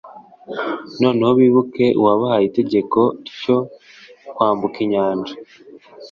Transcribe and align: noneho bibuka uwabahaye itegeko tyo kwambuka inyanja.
noneho 1.01 1.31
bibuka 1.39 1.85
uwabahaye 1.99 2.45
itegeko 2.47 2.99
tyo 3.35 3.57
kwambuka 4.33 4.77
inyanja. 4.85 5.33